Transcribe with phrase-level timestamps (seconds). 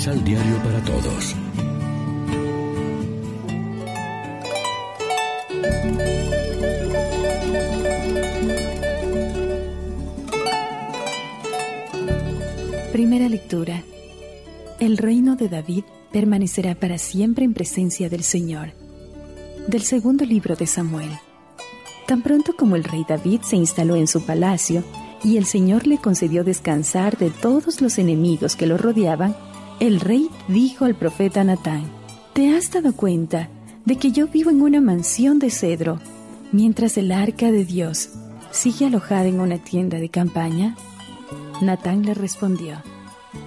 [0.00, 1.36] Misal Diario para Todos.
[12.92, 13.82] Primera lectura.
[14.78, 18.72] El reino de David permanecerá para siempre en presencia del Señor.
[19.66, 21.10] Del segundo libro de Samuel.
[22.06, 24.82] Tan pronto como el rey David se instaló en su palacio
[25.22, 29.36] y el Señor le concedió descansar de todos los enemigos que lo rodeaban,
[29.80, 31.84] el rey dijo al profeta Natán,
[32.34, 33.48] ¿te has dado cuenta
[33.86, 35.98] de que yo vivo en una mansión de cedro,
[36.52, 38.10] mientras el arca de Dios
[38.50, 40.76] sigue alojada en una tienda de campaña?
[41.62, 42.82] Natán le respondió,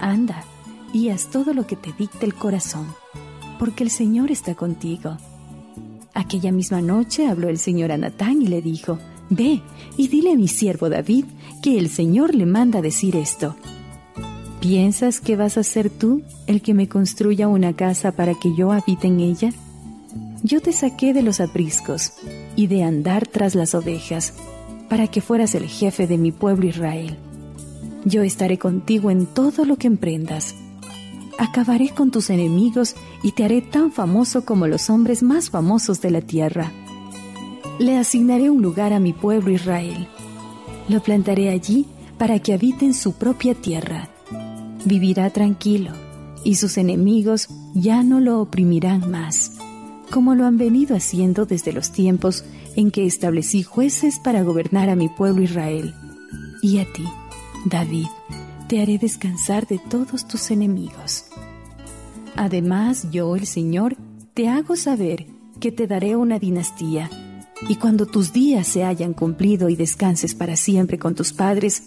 [0.00, 0.44] Anda
[0.92, 2.86] y haz todo lo que te dicte el corazón,
[3.60, 5.16] porque el Señor está contigo.
[6.14, 8.98] Aquella misma noche habló el Señor a Natán y le dijo,
[9.30, 9.62] Ve
[9.96, 11.26] y dile a mi siervo David
[11.62, 13.56] que el Señor le manda decir esto.
[14.64, 18.72] ¿Piensas que vas a ser tú el que me construya una casa para que yo
[18.72, 19.50] habite en ella?
[20.42, 22.14] Yo te saqué de los apriscos
[22.56, 24.32] y de andar tras las ovejas,
[24.88, 27.18] para que fueras el jefe de mi pueblo Israel.
[28.06, 30.54] Yo estaré contigo en todo lo que emprendas.
[31.36, 36.10] Acabaré con tus enemigos y te haré tan famoso como los hombres más famosos de
[36.10, 36.72] la tierra.
[37.78, 40.08] Le asignaré un lugar a mi pueblo Israel.
[40.88, 41.84] Lo plantaré allí
[42.16, 44.08] para que habite en su propia tierra.
[44.84, 45.92] Vivirá tranquilo
[46.44, 49.52] y sus enemigos ya no lo oprimirán más,
[50.10, 52.44] como lo han venido haciendo desde los tiempos
[52.76, 55.94] en que establecí jueces para gobernar a mi pueblo Israel.
[56.62, 57.04] Y a ti
[57.64, 58.08] David,
[58.68, 61.24] te haré descansar de todos tus enemigos.
[62.36, 63.96] Además, yo, el Señor,
[64.34, 65.26] te hago saber
[65.60, 67.08] que te daré una dinastía,
[67.68, 71.84] y cuando tus días se hayan cumplido y descanses para siempre con tus padres,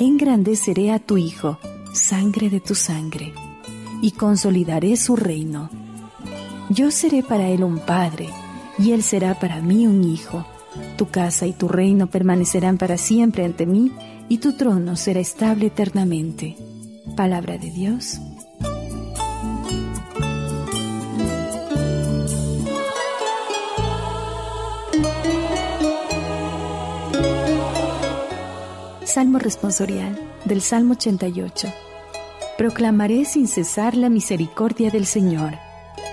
[0.00, 1.58] engrandeceré a tu Hijo,
[1.98, 3.34] sangre de tu sangre,
[4.00, 5.68] y consolidaré su reino.
[6.70, 8.30] Yo seré para él un padre,
[8.78, 10.46] y él será para mí un hijo.
[10.96, 13.92] Tu casa y tu reino permanecerán para siempre ante mí,
[14.28, 16.56] y tu trono será estable eternamente.
[17.16, 18.20] Palabra de Dios.
[29.04, 31.87] Salmo responsorial del Salmo 88.
[32.58, 35.54] Proclamaré sin cesar la misericordia del Señor.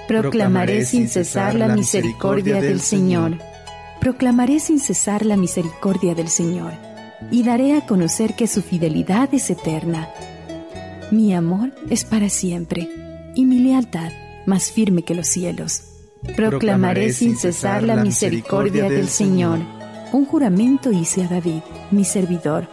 [0.07, 3.39] Proclamaré sin cesar la misericordia del Señor.
[3.99, 6.73] Proclamaré sin cesar la misericordia del Señor
[7.31, 10.07] y daré a conocer que su fidelidad es eterna.
[11.09, 12.91] Mi amor es para siempre
[13.33, 14.11] y mi lealtad
[14.45, 15.81] más firme que los cielos.
[16.35, 19.57] Proclamaré sin cesar la misericordia del Señor.
[20.13, 22.67] Un juramento hice a David, mi servidor.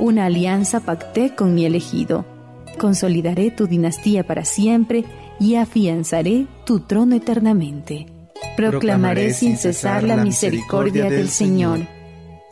[0.00, 2.33] Una alianza pacté con mi elegido.
[2.78, 5.04] Consolidaré tu dinastía para siempre
[5.40, 8.06] y afianzaré tu trono eternamente.
[8.56, 11.80] Proclamaré sin cesar la misericordia del Señor.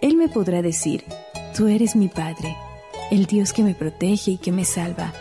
[0.01, 1.05] Él me podrá decir,
[1.57, 2.57] Tú eres mi Padre,
[3.11, 5.13] el Dios que me protege y que me salva.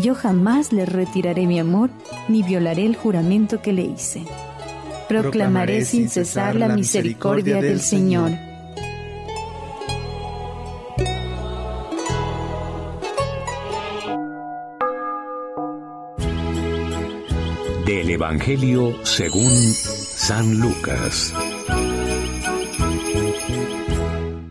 [0.00, 1.90] Yo jamás le retiraré mi amor
[2.28, 4.22] ni violaré el juramento que le hice.
[5.08, 8.32] Proclamaré sin cesar la misericordia del Señor.
[17.94, 21.32] Del Evangelio según San Lucas.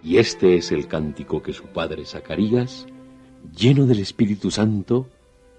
[0.02, 2.88] Y este es el cántico que su padre Zacarías,
[3.54, 5.10] lleno del Espíritu Santo,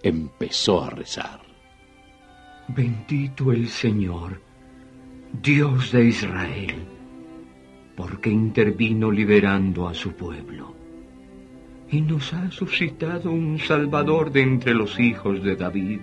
[0.03, 1.43] empezó a rezar.
[2.69, 4.41] Bendito el Señor,
[5.43, 6.87] Dios de Israel,
[7.95, 10.75] porque intervino liberando a su pueblo.
[11.91, 16.01] Y nos ha suscitado un Salvador de entre los hijos de David,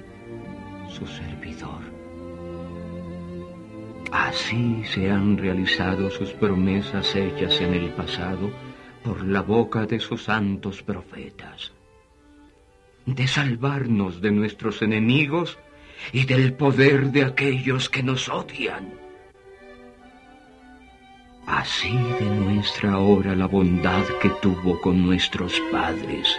[0.91, 1.81] su servidor.
[4.11, 8.51] Así se han realizado sus promesas hechas en el pasado
[9.03, 11.71] por la boca de sus santos profetas,
[13.05, 15.57] de salvarnos de nuestros enemigos
[16.11, 18.93] y del poder de aquellos que nos odian.
[21.47, 26.37] Así demuestra ahora la bondad que tuvo con nuestros padres,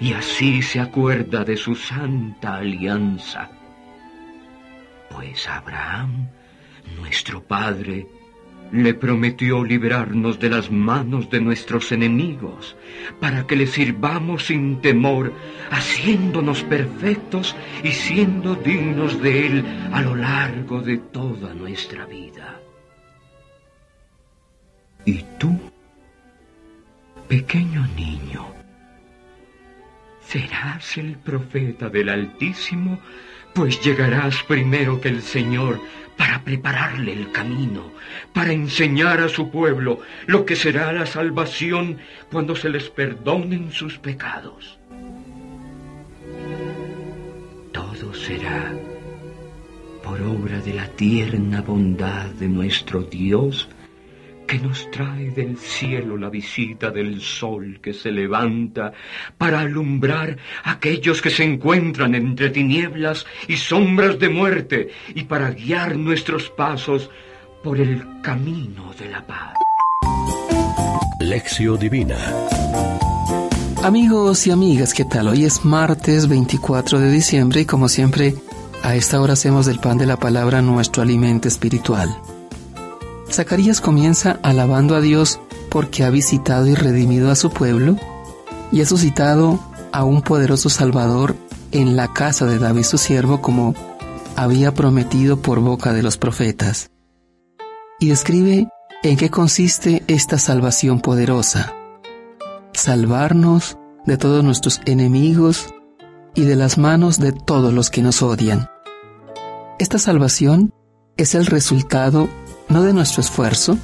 [0.00, 3.50] y así se acuerda de su santa alianza.
[5.16, 6.28] Pues Abraham
[6.98, 8.06] nuestro Padre
[8.70, 12.76] le prometió librarnos de las manos de nuestros enemigos,
[13.18, 15.32] para que le sirvamos sin temor,
[15.70, 22.60] haciéndonos perfectos y siendo dignos de Él a lo largo de toda nuestra vida.
[25.06, 25.58] ¿Y tú,
[27.26, 28.52] pequeño niño,
[30.20, 32.98] serás el profeta del Altísimo,
[33.54, 35.80] pues llegarás primero que el Señor
[36.16, 37.90] para prepararle el camino,
[38.32, 41.98] para enseñar a su pueblo lo que será la salvación
[42.30, 44.78] cuando se les perdonen sus pecados.
[47.72, 48.72] Todo será
[50.02, 53.68] por obra de la tierna bondad de nuestro Dios,
[54.46, 58.92] que nos trae del cielo la visita del sol que se levanta
[59.36, 65.50] para alumbrar a aquellos que se encuentran entre tinieblas y sombras de muerte y para
[65.50, 67.10] guiar nuestros pasos
[67.62, 69.54] por el camino de la paz.
[71.20, 72.16] Lección Divina
[73.82, 75.28] Amigos y amigas, ¿qué tal?
[75.28, 78.34] Hoy es martes 24 de diciembre y como siempre,
[78.82, 82.08] a esta hora hacemos del pan de la palabra nuestro alimento espiritual.
[83.30, 85.40] Zacarías comienza alabando a Dios
[85.70, 87.96] porque ha visitado y redimido a su pueblo
[88.72, 89.60] y ha suscitado
[89.92, 91.36] a un poderoso Salvador
[91.72, 93.74] en la casa de David su siervo como
[94.36, 96.90] había prometido por boca de los profetas.
[97.98, 98.68] Y describe
[99.02, 101.74] en qué consiste esta salvación poderosa.
[102.72, 105.74] Salvarnos de todos nuestros enemigos
[106.34, 108.68] y de las manos de todos los que nos odian.
[109.78, 110.72] Esta salvación
[111.16, 112.28] es el resultado
[112.68, 113.78] no de nuestro esfuerzo,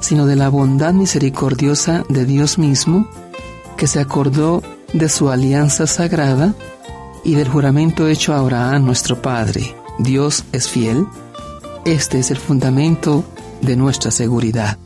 [0.00, 3.08] sino de la bondad misericordiosa de Dios mismo,
[3.76, 4.62] que se acordó
[4.92, 6.54] de su alianza sagrada
[7.24, 9.74] y del juramento hecho a Abraham nuestro Padre.
[9.98, 11.06] Dios es fiel.
[11.84, 13.24] Este es el fundamento
[13.60, 14.78] de nuestra seguridad.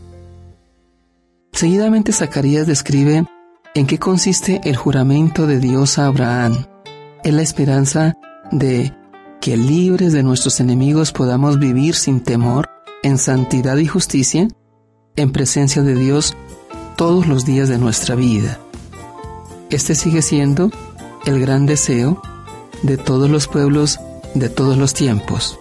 [1.52, 3.24] Seguidamente Zacarías describe
[3.74, 6.66] en qué consiste el juramento de Dios a Abraham.
[7.24, 8.14] Es la esperanza
[8.50, 8.92] de
[9.40, 12.68] que libres de nuestros enemigos podamos vivir sin temor
[13.06, 14.48] en santidad y justicia,
[15.14, 16.36] en presencia de Dios
[16.96, 18.58] todos los días de nuestra vida.
[19.70, 20.72] Este sigue siendo
[21.24, 22.20] el gran deseo
[22.82, 24.00] de todos los pueblos
[24.34, 25.56] de todos los tiempos,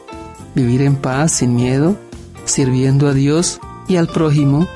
[0.55, 1.95] vivir en paz, sin miedo,
[2.45, 4.67] sirviendo a Dios y al prójimo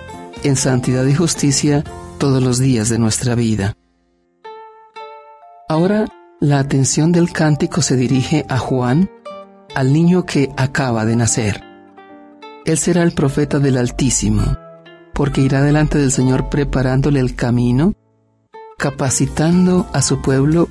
[0.44, 1.83] en santidad y justicia
[2.19, 3.74] todos los días de nuestra vida.
[5.68, 6.06] Ahora
[6.39, 9.10] la atención del cántico se dirige a Juan,
[9.74, 11.69] al niño que acaba de nacer.
[12.69, 14.44] Él será el profeta del Altísimo,
[15.16, 17.95] porque irá delante del Señor preparándole el camino,
[18.77, 20.69] capacitando a su pueblo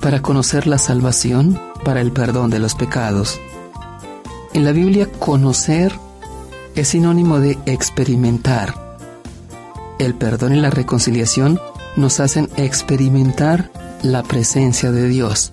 [0.00, 3.40] para conocer la salvación, para el perdón de los pecados.
[4.54, 5.92] En la Biblia, conocer
[6.76, 8.96] es sinónimo de experimentar.
[9.98, 11.58] El perdón y la reconciliación
[11.96, 13.72] nos hacen experimentar
[14.04, 15.52] la presencia de Dios.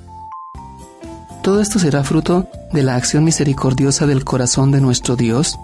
[1.42, 5.58] Todo esto será fruto de la acción misericordiosa del corazón de nuestro Dios,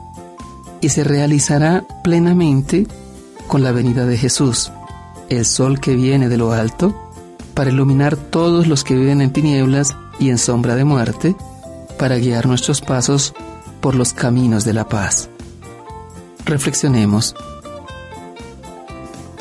[0.86, 2.86] y se realizará plenamente
[3.48, 4.72] con la venida de Jesús,
[5.30, 6.94] el sol que viene de lo alto,
[7.56, 11.36] para iluminar todos los que viven en tinieblas y en sombra de muerte,
[11.98, 13.34] para guiar nuestros pasos
[13.82, 15.28] por los caminos de la paz.
[16.46, 17.36] Reflexionemos.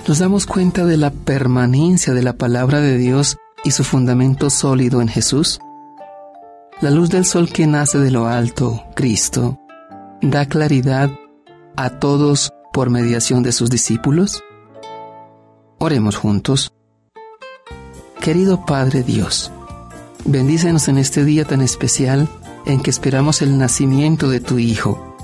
[0.09, 5.03] ¿Nos damos cuenta de la permanencia de la palabra de Dios y su fundamento sólido
[5.03, 5.61] en Jesús?
[6.81, 9.59] La luz del sol que nace de lo alto, Cristo,
[10.23, 11.11] da claridad
[11.77, 14.43] a todos por mediación de sus discípulos?
[15.79, 16.73] Oremos juntos.
[18.21, 19.53] Querido Padre Dios,
[20.25, 22.29] bendícenos en este día tan especial
[22.67, 25.17] en que esperamos el nacimiento de tu Hijo.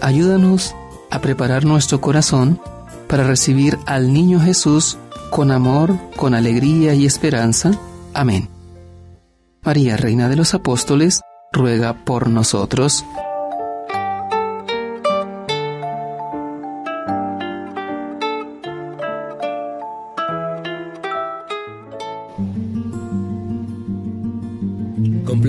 [0.00, 0.74] Ayúdanos
[1.10, 2.60] a preparar nuestro corazón
[3.08, 4.98] para recibir al niño Jesús
[5.30, 7.72] con amor, con alegría y esperanza.
[8.14, 8.48] Amén.
[9.62, 11.20] María, Reina de los Apóstoles,
[11.52, 13.04] ruega por nosotros.